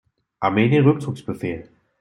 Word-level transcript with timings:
Armee 0.39 0.67
den 0.67 0.83
Rückzugsbefehl. 0.83 1.69